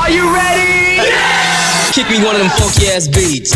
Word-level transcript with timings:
Are 0.00 0.10
you 0.10 0.34
ready? 0.34 0.96
Yeah! 0.96 1.90
Kick 1.92 2.08
me 2.08 2.24
one 2.24 2.34
of 2.34 2.40
them 2.40 2.50
funky 2.56 2.86
ass 2.88 3.06
beats. 3.06 3.52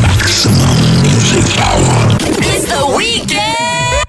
Maximum 0.00 1.02
music 1.02 1.44
power. 1.58 2.16
It's 2.38 2.66
the 2.70 2.94
weekend! 2.96 4.06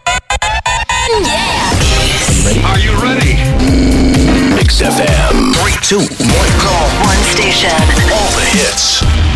Yeah! 1.25 2.69
Are 2.69 2.77
you 2.77 2.93
ready? 3.01 3.33
Mix 4.55 4.81
FM. 4.81 5.55
Three, 5.57 5.77
two, 5.81 5.97
one, 5.97 6.51
go. 6.61 6.75
One 7.01 7.17
station. 7.33 7.71
All 8.13 8.31
the 8.37 8.45
hits. 8.53 9.30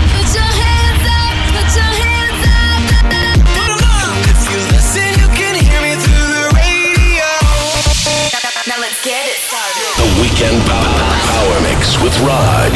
Weekend 10.35 10.62
Power, 10.63 10.84
Power 11.31 11.62
Mix 11.62 12.03
with 12.03 12.20
Raj. 12.20 12.73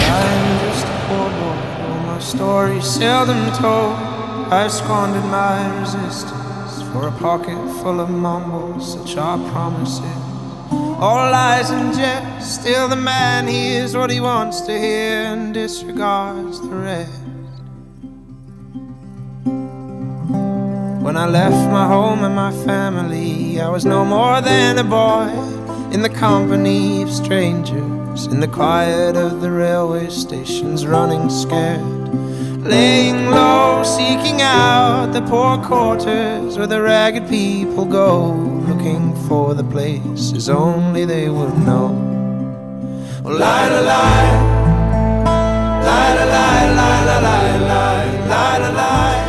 All 1.12 2.00
my 2.06 2.18
stories 2.20 2.86
seldom 2.86 3.52
told. 3.52 3.96
I've 4.50 4.72
squandered 4.72 5.26
my 5.26 5.78
resistance 5.82 6.82
for 6.94 7.10
a 7.10 7.12
pocket 7.12 7.58
full 7.82 8.00
of 8.00 8.10
mumbles, 8.10 8.94
such 8.94 9.18
are 9.18 9.38
promises. 9.52 10.06
All 10.72 11.32
lies 11.32 11.70
and 11.70 11.94
jest, 11.94 12.62
still 12.62 12.88
the 12.88 12.96
man 12.96 13.48
what 13.94 14.10
he 14.10 14.22
wants 14.22 14.62
to 14.62 14.72
hear 14.72 15.24
and 15.26 15.54
disregards 15.54 16.62
the 16.62 16.70
rest. 16.70 17.24
When 21.04 21.18
I 21.18 21.28
left 21.28 21.70
my 21.74 21.88
home 21.88 22.24
and 22.24 22.36
my 22.36 22.54
family, 22.64 23.60
I 23.60 23.68
was 23.68 23.84
no 23.84 24.06
more 24.06 24.40
than 24.40 24.78
a 24.78 24.84
boy 24.86 25.59
in 25.92 26.04
the 26.04 26.10
company 26.10 27.02
of 27.02 27.12
strangers, 27.12 28.28
in 28.28 28.40
the 28.40 28.48
quiet 28.48 29.16
of 29.16 29.42
the 29.42 29.50
railway 29.50 30.08
stations, 30.10 30.86
running 30.86 31.30
scared, 31.30 31.82
laying 32.64 33.32
low, 33.32 33.82
seeking 33.84 34.42
out 34.42 35.12
the 35.14 35.22
poor 35.24 35.58
quarters 35.58 36.58
where 36.58 36.68
the 36.68 36.80
ragged 36.80 37.28
people 37.28 37.86
go, 37.86 38.34
looking 38.68 39.16
for 39.28 39.56
the 39.56 39.64
places 39.64 40.48
only 40.48 41.06
they 41.06 41.28
would 41.28 41.58
know. 41.60 41.88
Oh, 43.26 43.32
lie, 43.32 43.68
lie, 43.70 43.82
lie, 43.82 44.24
lie, 45.86 46.14
lie, 46.26 46.72
lie, 46.76 47.06
lie, 47.06 47.58
lie, 47.58 48.28
lie, 48.28 48.70
lie, 48.70 49.29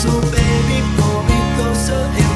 So 0.00 0.08
baby, 0.32 0.80
pull 0.96 1.22
me 1.24 1.38
closer 1.56 2.29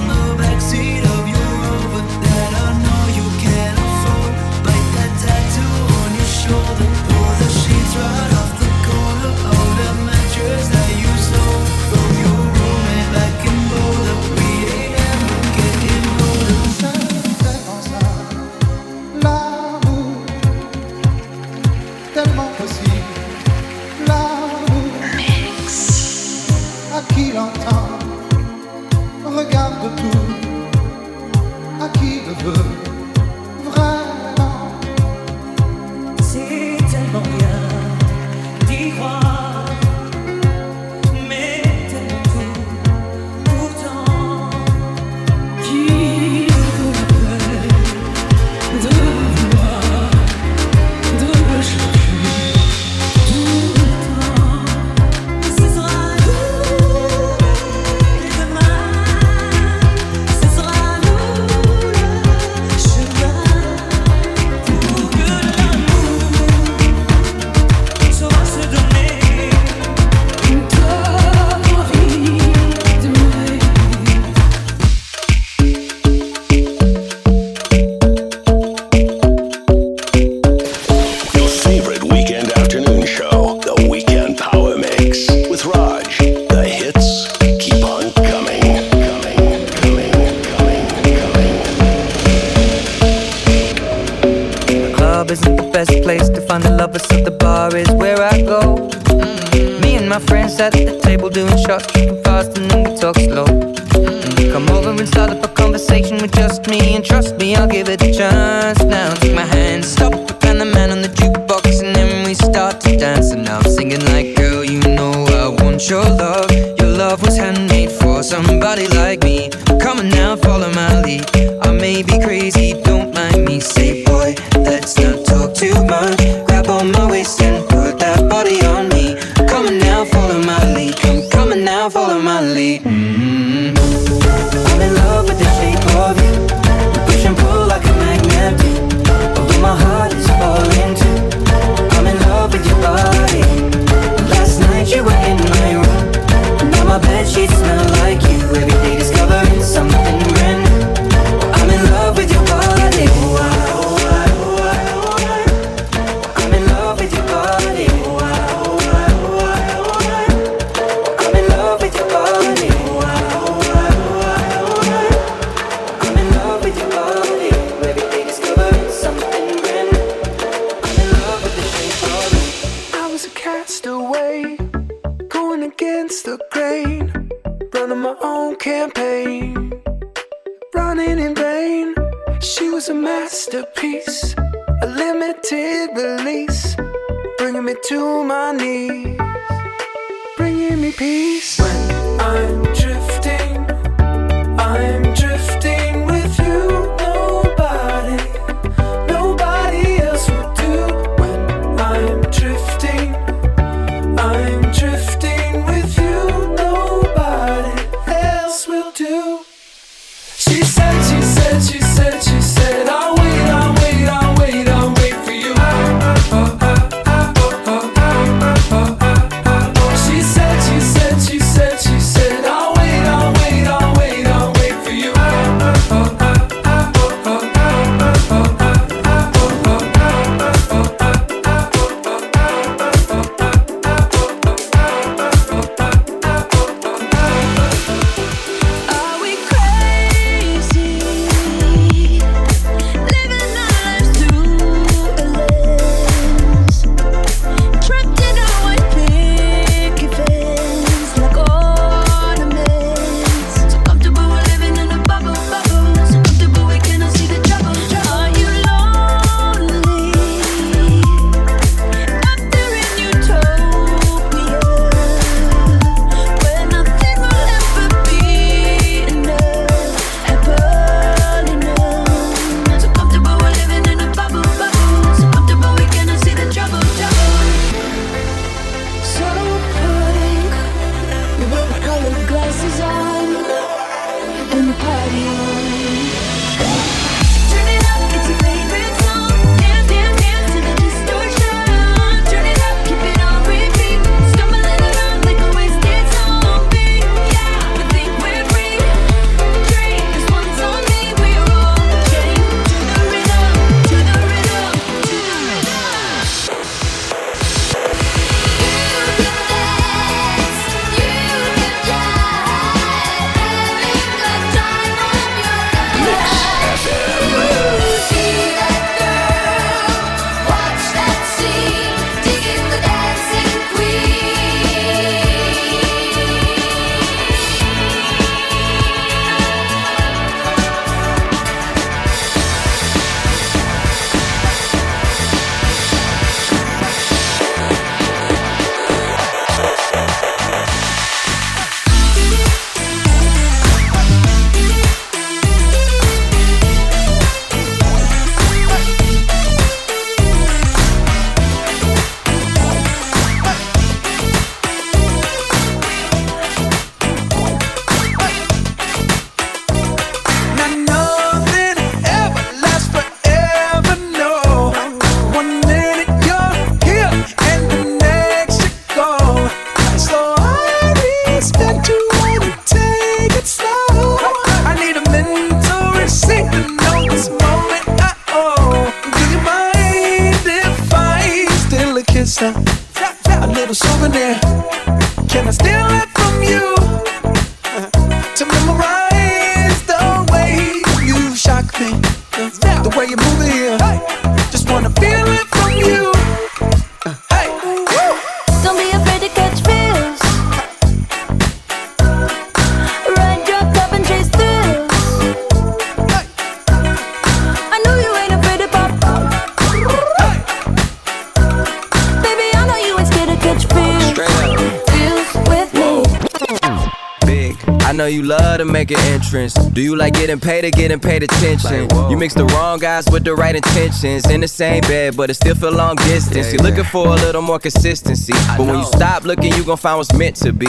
Do 419.34 419.80
you 419.80 419.96
like 419.96 420.14
getting 420.14 420.38
paid 420.38 420.64
or 420.64 420.70
getting 420.70 421.00
paid 421.00 421.24
attention? 421.24 421.88
Like, 421.88 422.10
you 422.10 422.16
mix 422.16 422.34
the 422.34 422.44
wrong 422.44 422.78
guys 422.78 423.04
with 423.10 423.24
the 423.24 423.34
right 423.34 423.56
intentions. 423.56 424.30
In 424.30 424.40
the 424.40 424.46
same 424.46 424.80
bed, 424.82 425.16
but 425.16 425.28
it 425.28 425.34
still 425.34 425.56
feel 425.56 425.72
long 425.72 425.96
distance. 425.96 426.36
Yeah, 426.36 426.42
yeah. 426.44 426.52
You're 426.52 426.62
looking 426.62 426.84
for 426.84 427.08
a 427.08 427.16
little 427.16 427.42
more 427.42 427.58
consistency. 427.58 428.32
But 428.56 428.60
when 428.60 428.78
you 428.78 428.84
stop 428.84 429.24
looking, 429.24 429.52
you 429.54 429.64
gon' 429.64 429.76
find 429.76 429.98
what's 429.98 430.12
meant 430.12 430.36
to 430.36 430.52
be. 430.52 430.68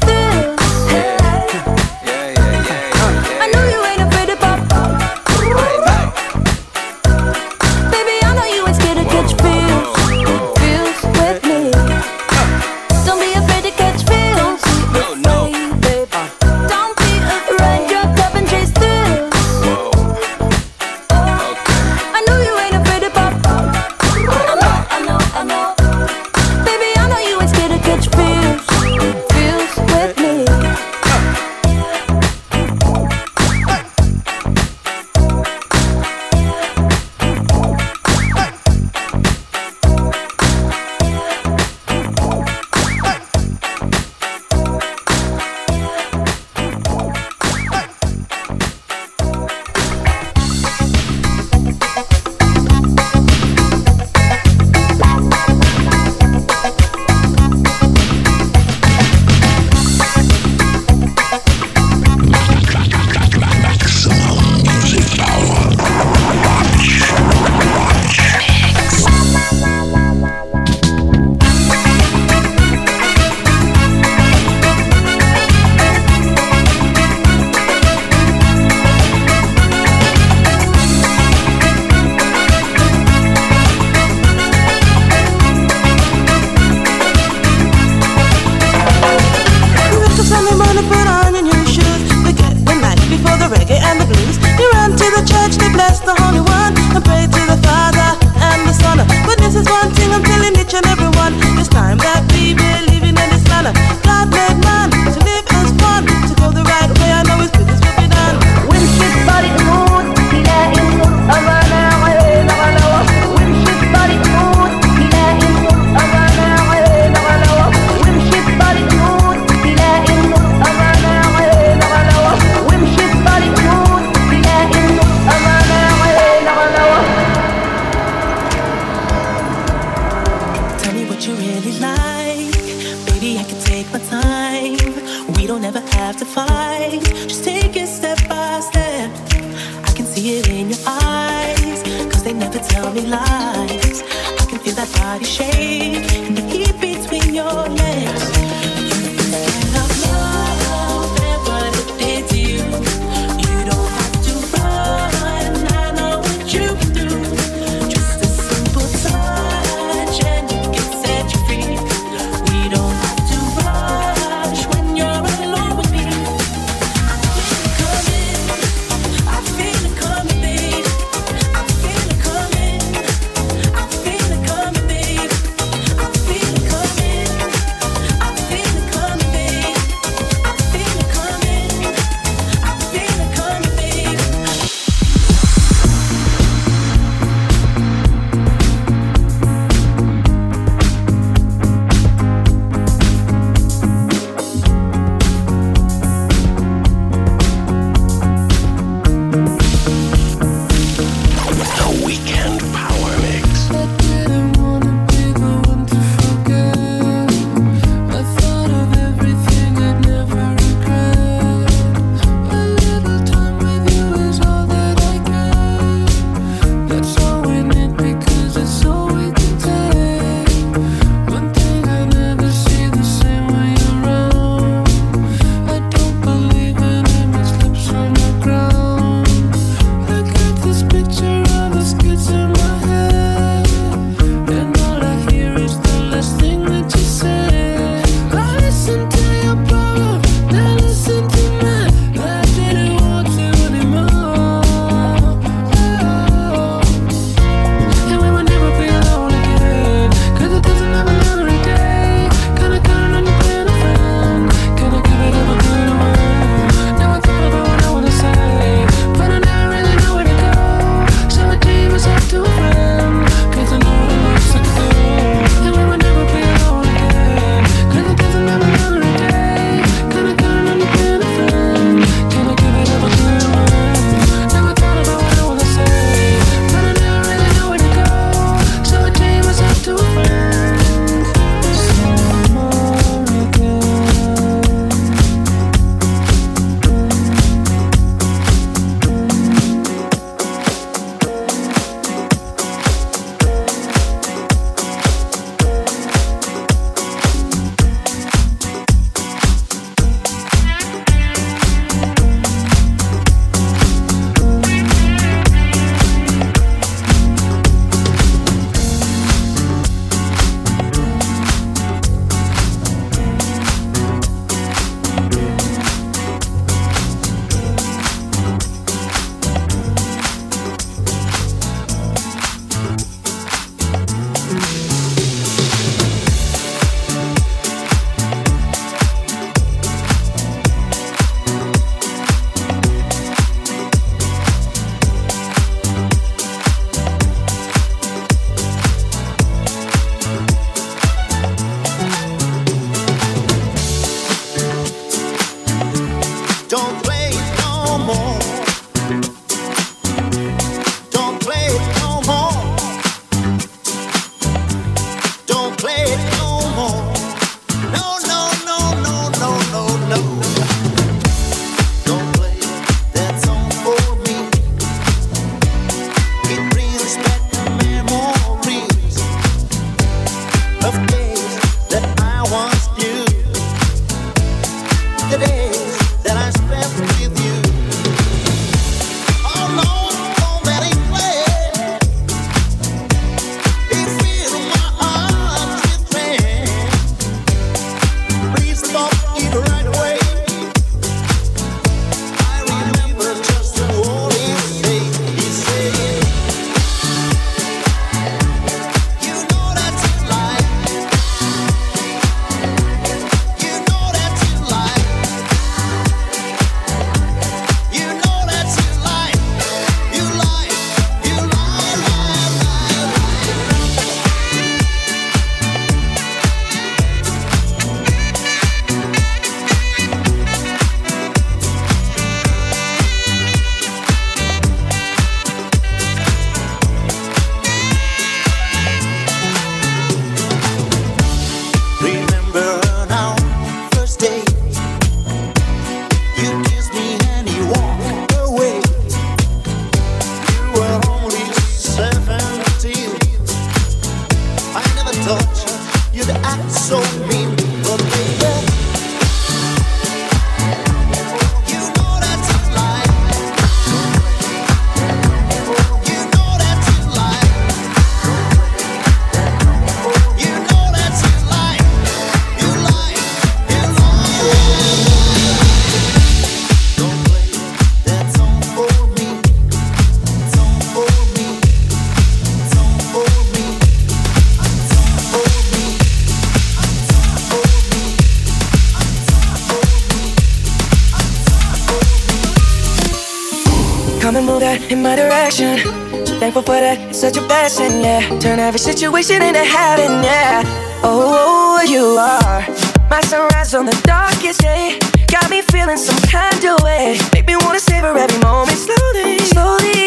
lesson, 487.71 488.01
yeah. 488.01 488.39
Turn 488.39 488.59
every 488.59 488.79
situation 488.79 489.41
into 489.41 489.63
heaven, 489.63 490.23
yeah. 490.23 490.61
Oh, 491.03 491.07
oh, 491.07 491.77
oh 491.79 491.83
you 491.83 492.17
are 492.19 492.61
my 493.09 493.21
sunrise 493.21 493.73
on 493.73 493.85
the 493.85 493.95
darkest 494.03 494.59
day. 494.59 494.99
Got 495.27 495.49
me 495.49 495.61
feeling 495.61 495.97
some 495.97 496.19
kind 496.29 496.63
of 496.65 496.83
way. 496.83 497.17
Make 497.33 497.47
me 497.47 497.55
wanna 497.55 497.79
savor 497.79 498.17
every 498.17 498.39
moment 498.39 498.77
slowly, 498.77 499.39
slowly. 499.53 500.03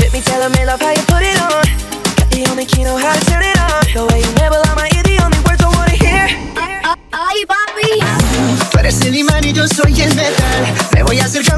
Let 0.00 0.12
me 0.12 0.20
tell 0.20 0.48
me 0.48 0.64
love 0.64 0.80
how 0.80 0.92
you 0.92 1.04
put 1.04 1.22
it 1.22 1.36
on. 1.42 1.64
Got 2.16 2.28
the 2.30 2.46
only 2.50 2.64
key 2.64 2.84
know 2.84 2.96
how 2.96 3.12
to 3.12 3.24
turn 3.26 3.42
it 3.42 3.58
on. 3.60 3.82
The 3.92 4.04
way 4.08 4.20
you 4.24 4.32
nibble 4.40 4.62
on 4.70 4.76
my 4.76 4.88
ear, 4.96 5.04
the 5.04 5.18
only 5.24 5.40
words 5.44 5.62
I 5.62 5.68
wanna 5.68 5.96
hear. 6.04 6.26
Ay, 7.12 7.44
papi. 7.44 8.00
Tú 8.70 8.78
eres 8.78 9.00
el 9.02 9.14
imán 9.14 9.44
y 9.44 9.52
yo 9.52 9.66
soy 9.68 10.00
el 10.00 10.14
metal. 10.14 10.62
Me 10.94 11.02
voy 11.02 11.20
a 11.20 11.24
acercar. 11.24 11.49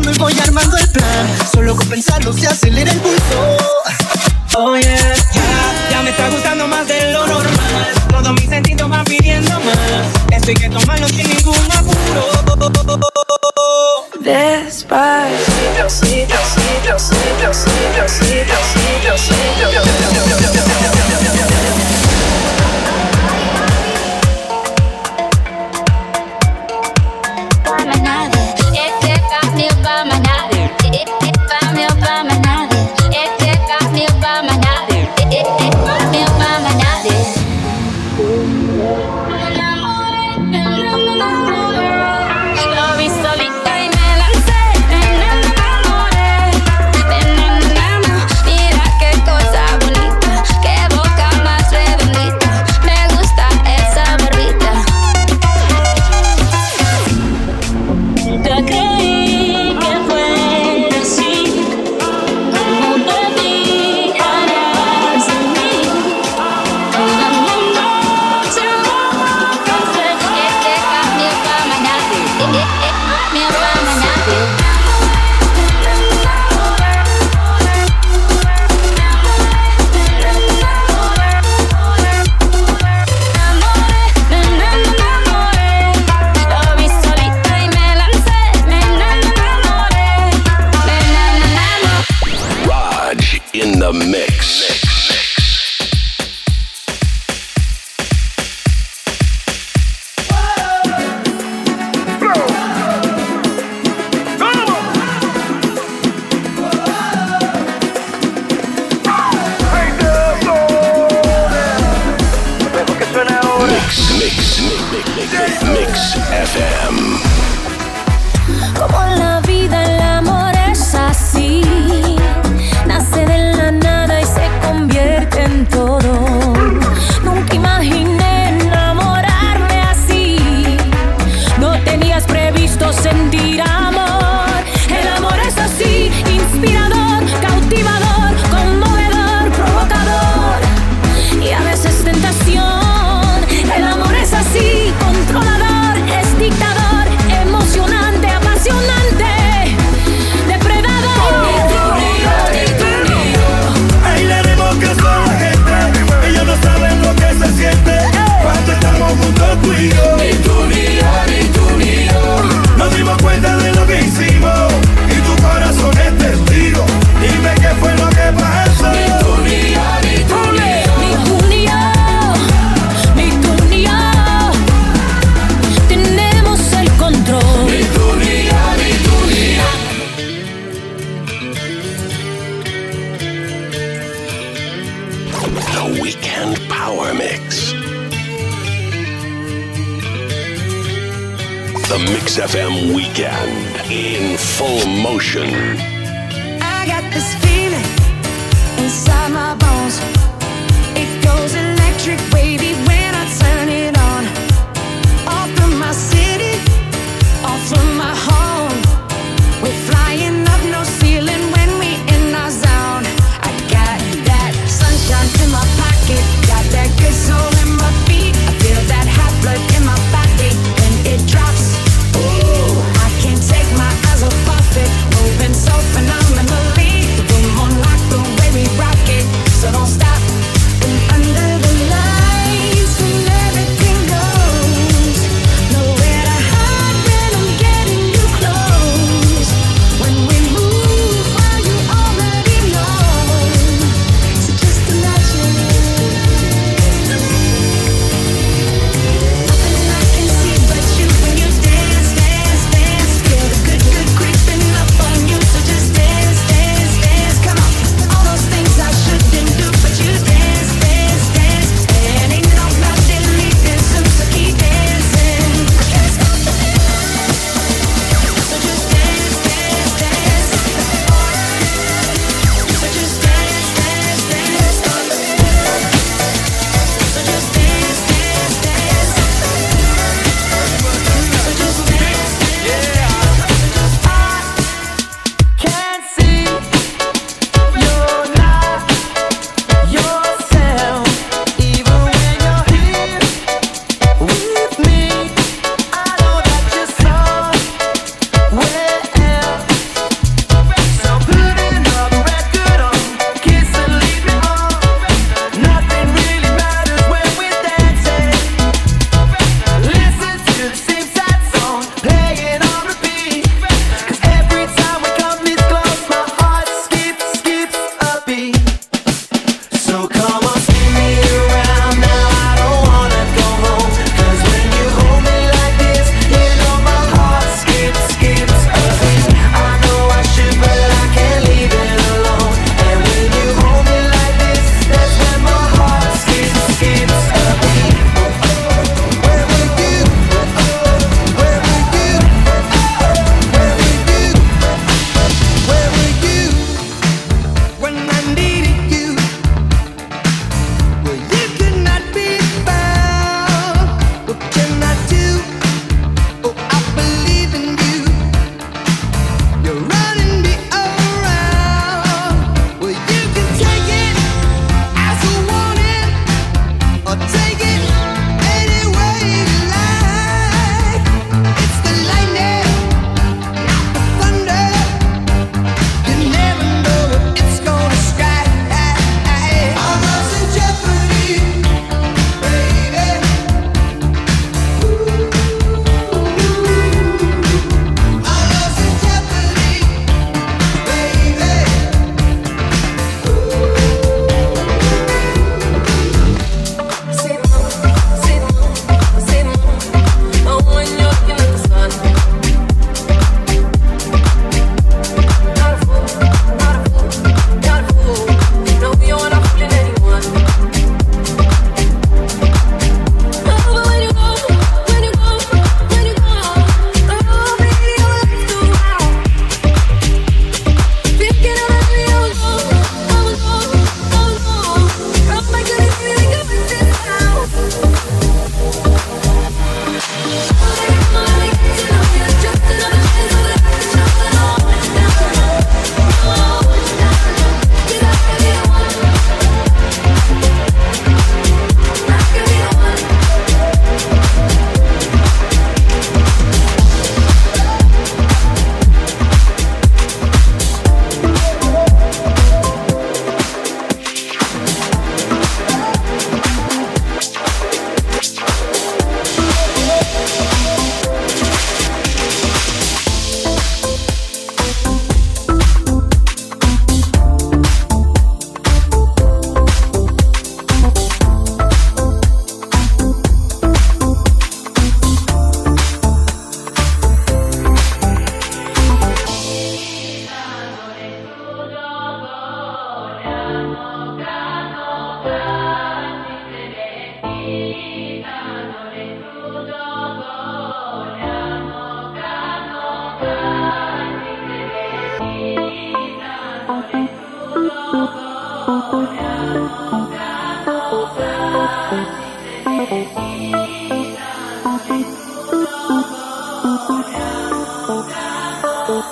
Motion. 195.22 195.91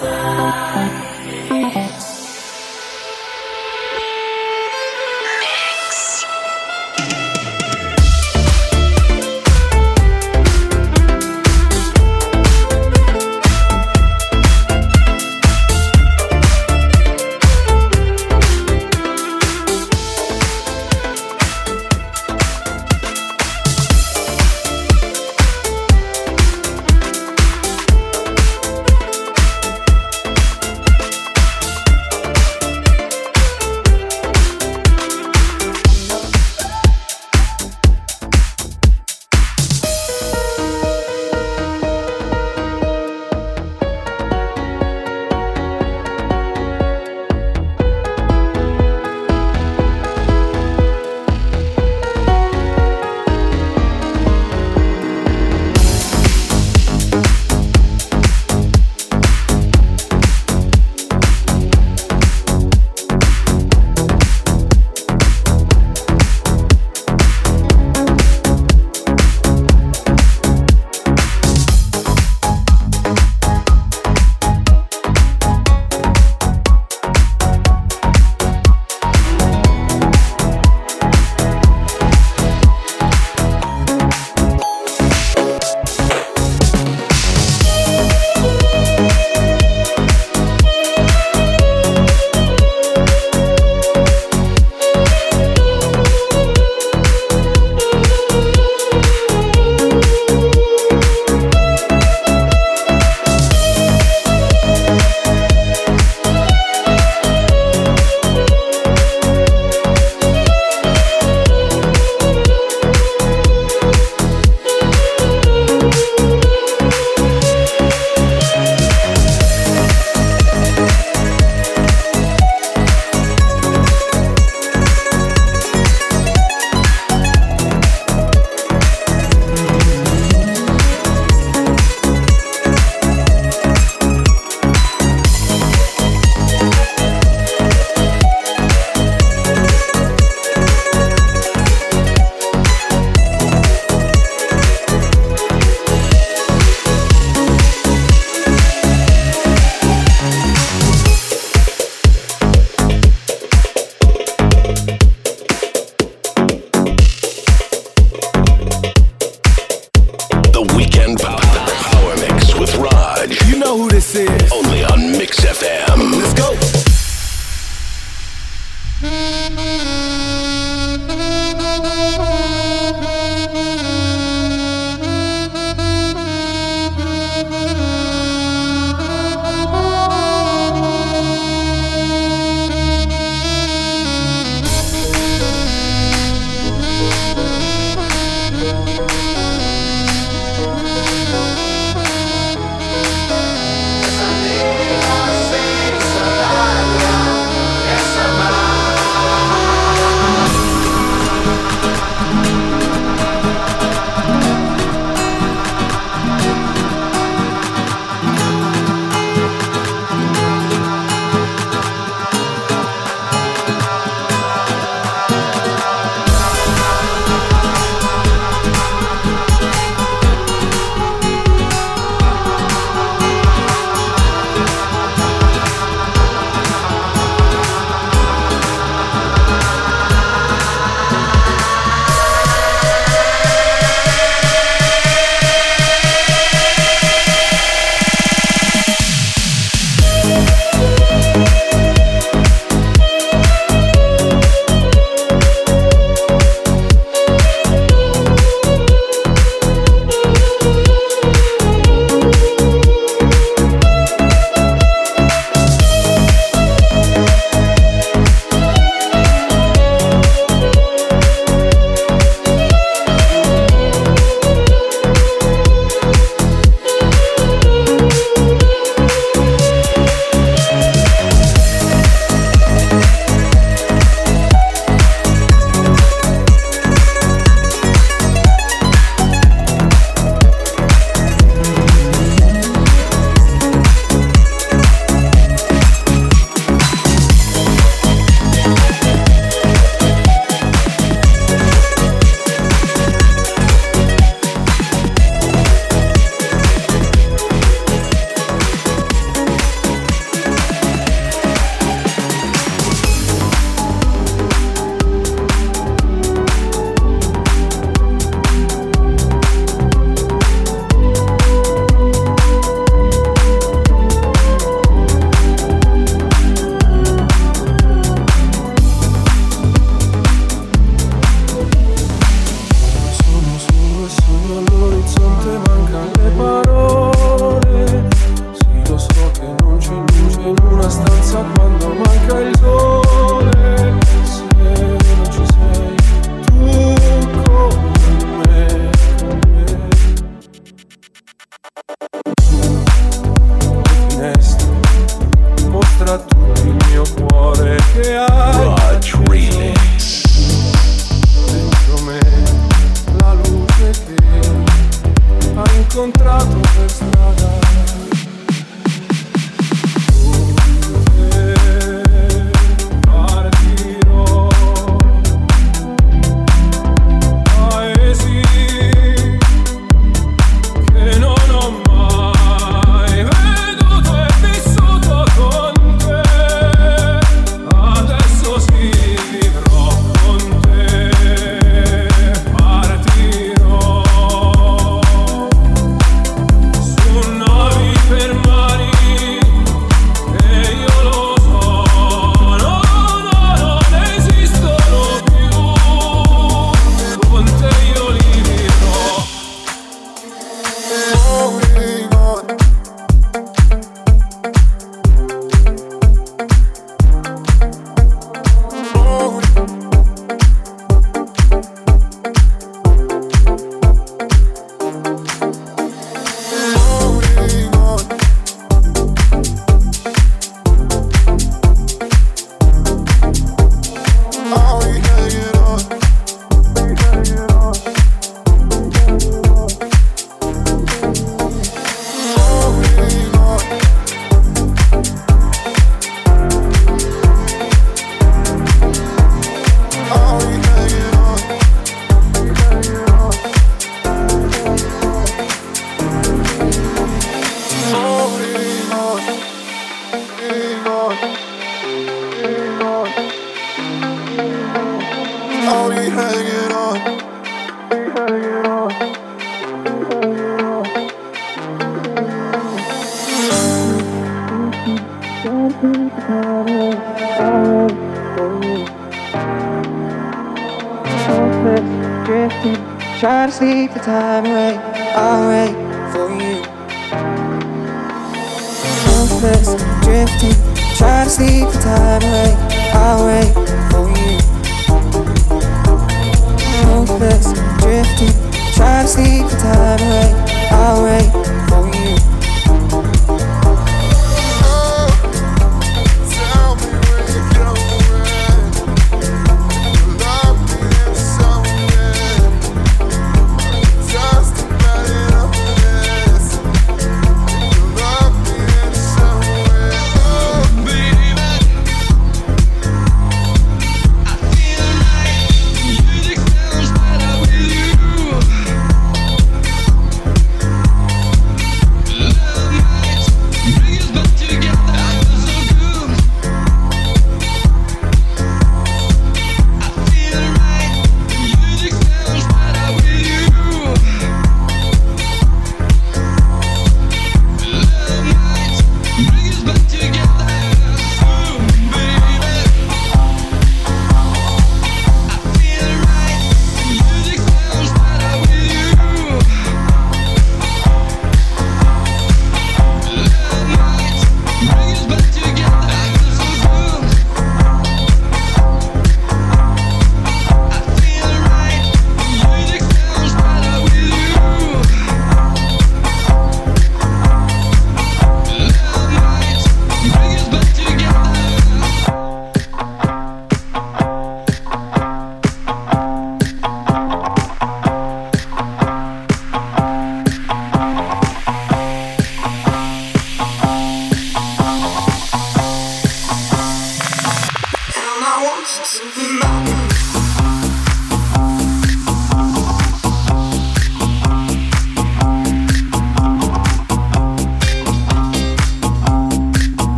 The 0.00 0.39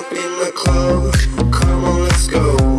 up 0.00 0.12
in 0.12 0.38
the 0.38 0.52
club, 0.54 1.12
come 1.52 1.84
on, 1.84 2.02
let's 2.04 2.26
go. 2.26 2.69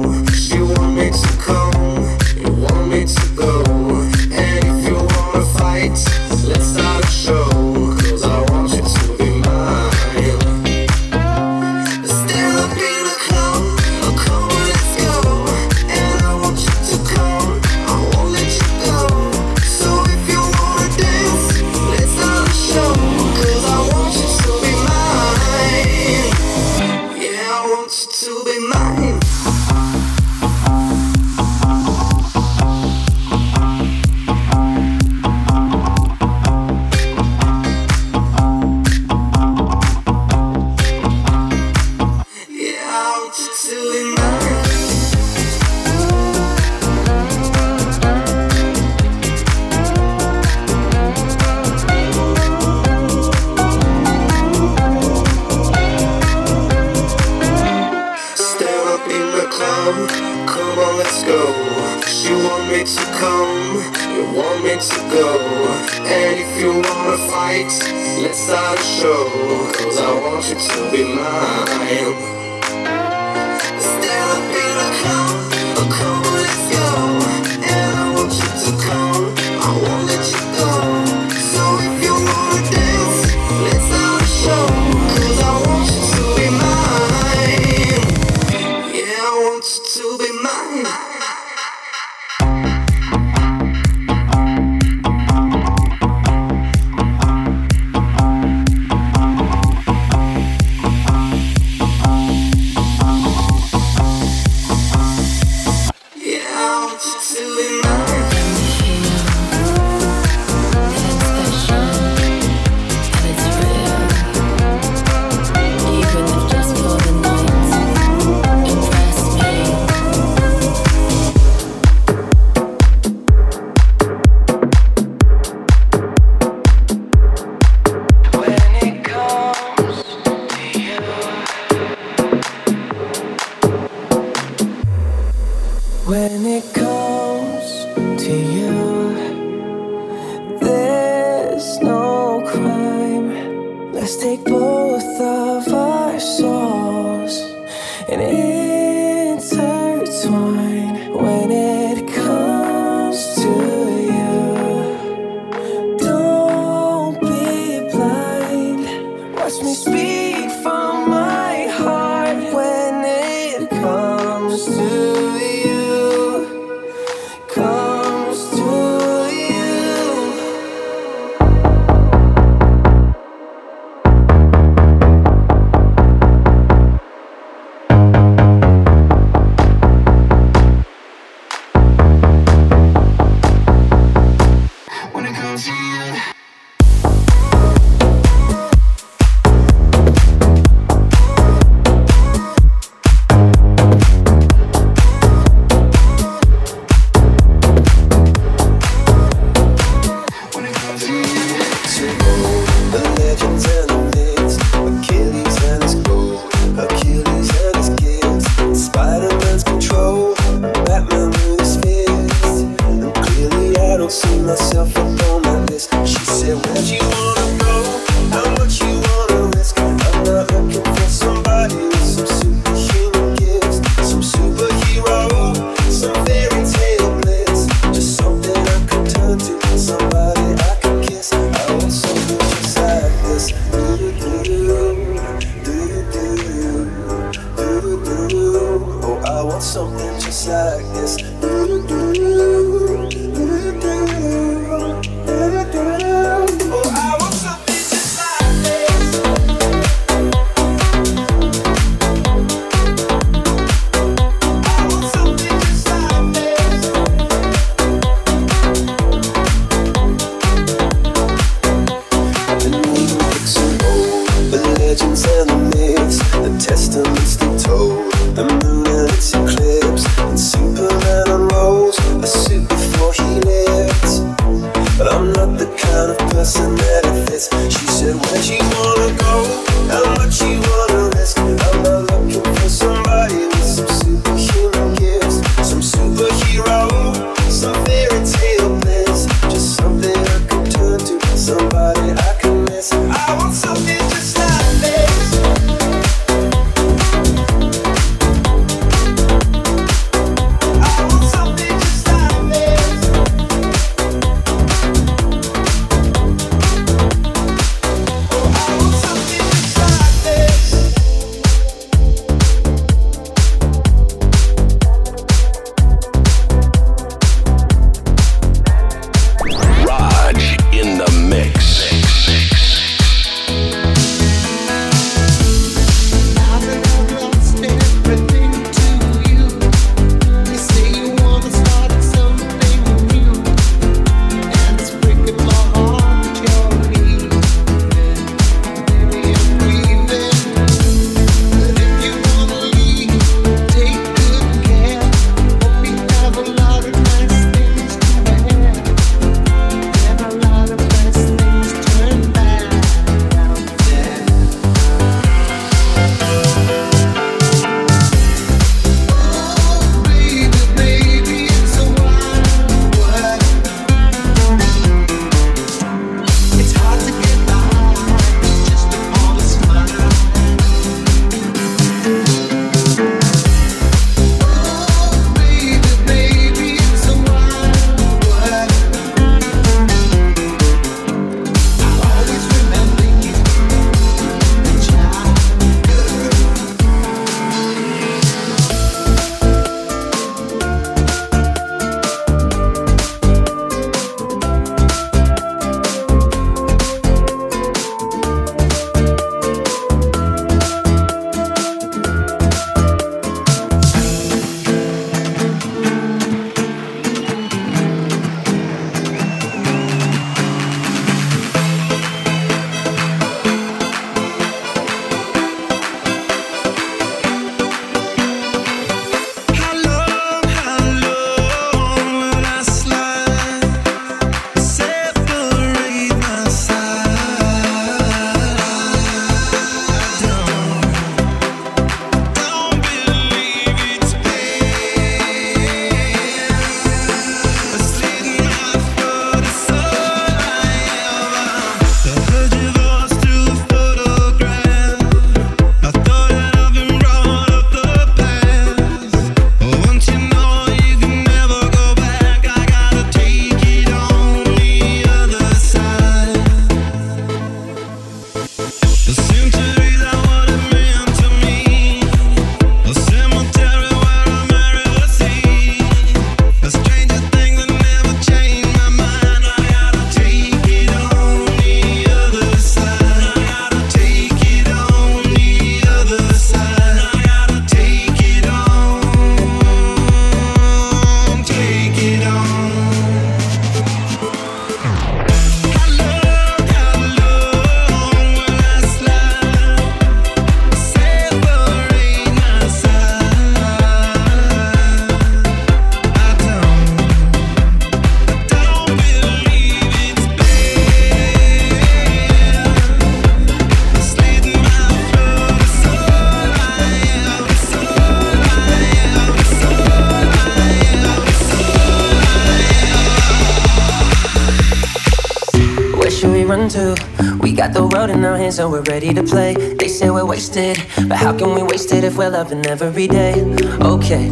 To? 516.72 516.96
We 517.42 517.52
got 517.52 517.74
the 517.74 517.86
world 517.86 518.10
in 518.10 518.24
our 518.24 518.38
hands, 518.38 518.56
so 518.56 518.70
we're 518.70 518.82
ready 518.84 519.14
to 519.14 519.24
play. 519.24 519.56
They 519.76 519.88
say 519.90 520.10
we're 520.10 520.26
wasted, 520.26 520.78
but 521.08 521.18
how 521.18 521.38
can 521.38 521.54
we 521.54 521.64
waste 521.64 521.92
it 521.92 522.04
if 522.04 522.18
we're 522.18 522.30
loving 522.30 522.66
every 522.66 523.08
day? 523.08 523.34
Okay, 523.82 524.32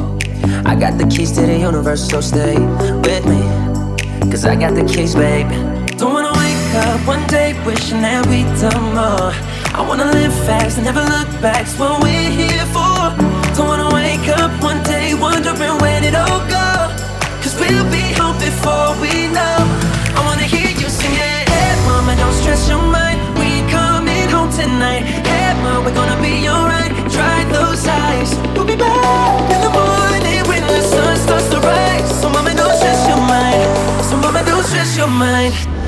I 0.66 0.76
got 0.76 0.98
the 0.98 1.08
keys 1.10 1.32
to 1.34 1.42
the 1.42 1.58
universe, 1.58 2.08
so 2.10 2.22
stay 2.22 2.58
with 3.04 3.26
me. 3.26 3.42
Cause 4.32 4.46
I 4.46 4.56
got 4.56 4.74
the 4.76 4.86
keys, 4.86 5.16
babe. 5.16 5.50
Don't 5.98 6.14
wanna 6.14 6.32
wake 6.40 6.76
up 6.86 7.06
one 7.06 7.26
day 7.28 7.60
wishing 7.66 8.02
that 8.02 8.26
we'd 8.28 8.48
done 8.64 8.96
more. 8.96 9.34
I 9.76 9.84
wanna 9.88 10.06
live 10.06 10.34
fast 10.48 10.78
and 10.78 10.86
never 10.86 11.04
look 11.04 11.30
back. 11.42 11.64
It's 11.64 11.78
what 11.78 12.02
we're 12.02 12.32
here 12.32 12.66
for. 12.72 12.96
Don't 13.56 13.68
wanna 13.68 13.94
wake 13.94 14.28
up 14.40 14.52
one 14.64 14.82
day 14.84 15.14
wondering 15.14 15.76
where 15.84 16.02
it 16.04 16.16
all 16.16 16.40
go. 16.48 16.70
Cause 17.42 17.56
we'll 17.60 17.90
be 17.92 18.06
home 18.16 18.38
before 18.40 18.96
we 19.02 19.28
know. 19.28 19.79
Mama, 22.10 22.22
don't 22.22 22.34
stress 22.42 22.68
your 22.70 22.82
mind. 22.82 23.20
We 23.38 23.62
coming 23.70 24.30
home 24.30 24.52
tonight. 24.52 25.04
Hey, 25.28 25.54
mama, 25.62 25.86
we're 25.86 25.94
gonna 25.94 26.22
be 26.22 26.48
alright. 26.50 26.92
Dry 27.12 27.44
those 27.52 27.86
eyes. 27.88 28.34
We'll 28.56 28.66
be 28.66 28.76
back 28.76 29.52
in 29.54 29.62
the 29.62 29.70
morning 29.70 30.42
when 30.48 30.64
the 30.68 30.82
sun 30.82 31.18
starts 31.18 31.50
to 31.50 31.60
rise. 31.60 32.22
So, 32.22 32.30
mama, 32.30 32.54
don't 32.56 32.76
stress 32.78 33.08
your 33.08 33.18
mind. 33.18 34.06
So, 34.06 34.18
mama, 34.18 34.44
don't 34.46 34.64
stress 34.64 34.98
your 34.98 35.08
mind. 35.08 35.79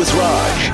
With 0.00 0.14
Raj. 0.14 0.69